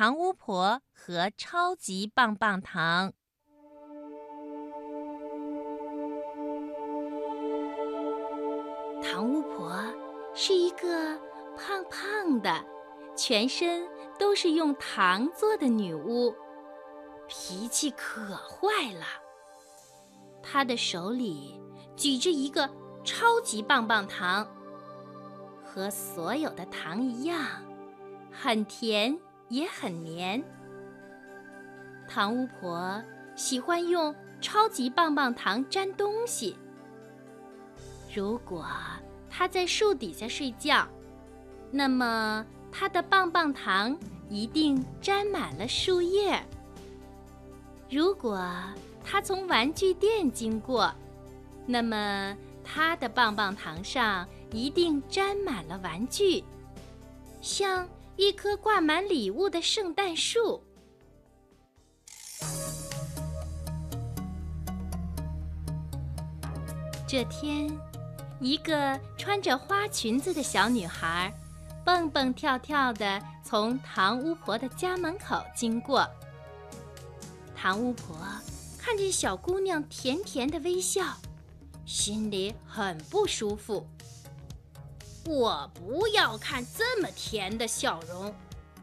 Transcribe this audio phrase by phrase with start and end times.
[0.00, 3.12] 糖巫婆和超级棒棒糖。
[9.02, 9.78] 糖巫婆
[10.34, 11.20] 是一个
[11.54, 12.64] 胖胖的、
[13.14, 13.86] 全身
[14.18, 16.34] 都是用糖做的女巫，
[17.28, 19.04] 脾气可坏了。
[20.42, 21.60] 她的手里
[21.94, 22.66] 举着一个
[23.04, 24.48] 超级棒棒糖，
[25.62, 27.38] 和所有的糖一样，
[28.32, 29.20] 很甜
[29.50, 30.42] 也很黏。
[32.08, 33.02] 糖巫婆
[33.36, 36.56] 喜欢用超级棒棒糖粘东西。
[38.14, 38.66] 如果
[39.28, 40.88] 她在树底下睡觉，
[41.70, 43.96] 那么她的棒棒糖
[44.28, 46.42] 一定沾满了树叶。
[47.90, 48.44] 如果
[49.04, 50.92] 她从玩具店经过，
[51.66, 56.42] 那么她的棒棒糖上一定沾满了玩具，
[57.40, 57.88] 像
[58.20, 60.62] 一棵挂满礼物的圣诞树。
[67.08, 67.74] 这天。
[68.42, 71.32] 一个穿着花裙子的小女孩，
[71.84, 76.06] 蹦蹦跳跳的从糖巫婆的家门口经过。
[77.54, 78.16] 糖巫婆
[78.78, 81.02] 看见小姑娘甜甜的微笑，
[81.84, 83.86] 心里很不舒服。
[85.26, 88.34] 我不要看这么甜的笑容，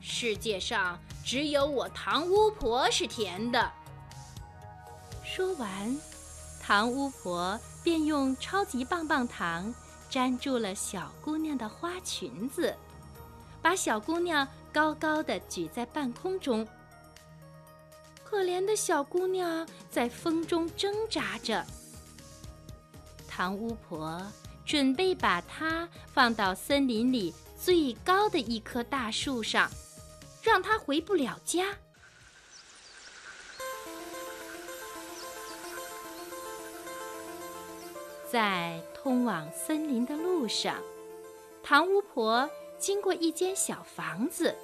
[0.00, 3.72] 世界上只有我糖巫婆是甜的。
[5.24, 6.00] 说完，
[6.62, 7.58] 糖巫婆。
[7.80, 9.74] 便用超级棒棒糖
[10.10, 12.74] 粘住了小姑娘的花裙子，
[13.62, 16.68] 把小姑娘高高的举在半空中。
[18.22, 21.64] 可怜的小姑娘在风中挣扎着。
[23.26, 24.20] 糖巫婆
[24.68, 29.70] 准备把它放到森林里最高的一棵大树上，
[30.42, 31.74] 让它回不了家。
[38.30, 40.76] 在通往森林的路上，
[41.62, 44.54] 糖巫婆经过一间小房子，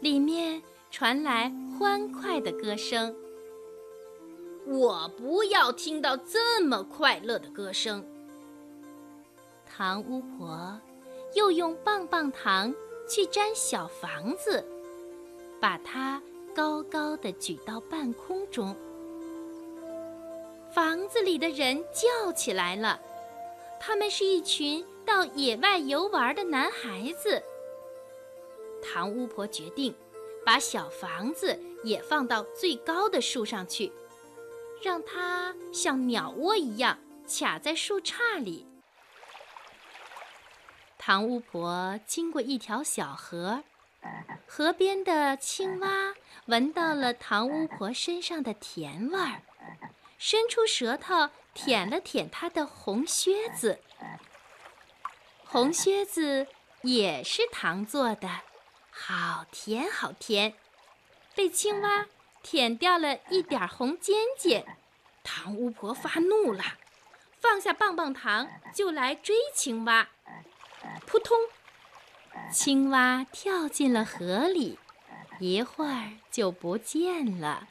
[0.00, 3.16] 里面传来欢快的歌声。
[4.66, 8.06] 我不要听到这么快乐的歌声。
[9.76, 10.80] 糖巫婆
[11.34, 12.74] 又用棒棒糖
[13.06, 14.64] 去粘小房子，
[15.60, 16.22] 把它
[16.54, 18.74] 高高的举到半空中。
[20.72, 22.98] 房子里的人叫起来了，
[23.78, 27.42] 他们是一群到野外游玩的男孩子。
[28.82, 29.94] 糖巫婆决定
[30.42, 31.54] 把小房子
[31.84, 33.92] 也放到最高的树上去，
[34.80, 36.98] 让它像鸟窝一样
[37.28, 38.66] 卡在树杈里。
[41.06, 43.62] 糖巫婆经过一条小河，
[44.44, 46.12] 河边的青蛙
[46.46, 49.40] 闻到了唐巫婆身上的甜味儿。
[50.18, 53.78] 伸出舌头舔了舔她的红靴子，
[55.46, 56.48] 红靴子
[56.82, 58.28] 也是糖做的，
[58.90, 60.54] 好甜好甜。
[61.36, 62.06] 被青蛙
[62.42, 64.66] 舔掉了一点红尖尖，
[65.22, 66.64] 唐巫婆发怒了，
[67.38, 70.08] 放下棒棒糖就来追青蛙。
[71.06, 71.36] 扑通，
[72.50, 74.78] 青蛙跳进了河里，
[75.38, 77.68] 一会儿就不见了。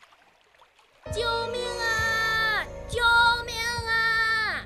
[1.14, 1.22] 救
[1.52, 2.66] 命啊！
[2.90, 3.02] 救
[3.46, 3.56] 命
[3.88, 4.66] 啊！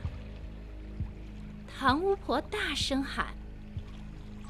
[1.67, 3.27] 糖巫婆大声喊：“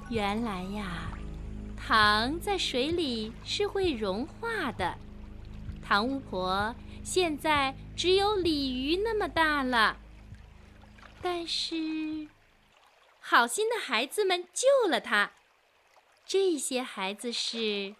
[0.09, 1.12] 原来呀，
[1.78, 4.96] 糖在水里是会融化的。
[5.82, 9.98] 糖巫婆现在只有鲤鱼那么大了。
[11.22, 12.28] 但是，
[13.29, 15.34] 好心的孩子们救了她。
[16.25, 17.95] 这些孩子是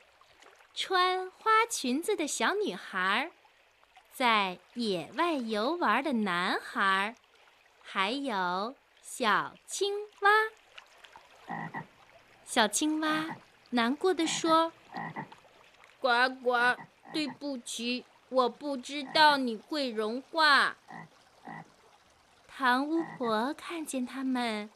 [0.74, 3.30] 穿花裙子的小女孩。”
[4.12, 7.14] 在野外游玩的男孩，
[7.84, 8.74] 还有
[9.04, 10.32] 小青蛙。
[12.44, 13.36] 小青蛙
[13.70, 14.74] 难过的说
[16.02, 16.76] ：“呱呱，
[17.14, 20.76] 对不起，我不知道你会融化。”
[22.50, 24.70] 糖巫婆看见他们，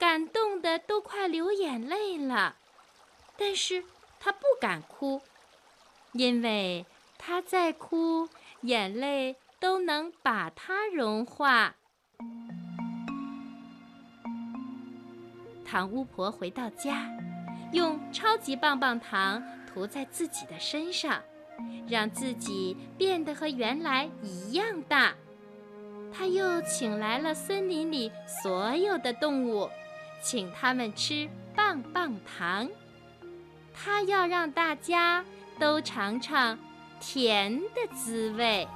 [0.00, 2.56] 感动的都快流眼泪了，
[3.36, 3.84] 但是
[4.18, 5.20] 她不敢哭，
[6.12, 6.86] 因为
[7.18, 8.28] 她再哭。
[8.62, 11.76] 眼泪都能把它融化。
[15.64, 17.10] 糖巫婆回到家，
[17.72, 21.22] 用超级棒棒糖涂在自己的身上，
[21.88, 25.14] 让自己变得和原来一样大。
[26.12, 28.12] 她又请来了森林里
[28.42, 29.70] 所有的动物，
[30.20, 32.68] 请他们吃棒棒糖。
[33.72, 35.24] 他要让大家
[35.58, 36.58] 都尝尝
[37.00, 38.66] 甜的滋味。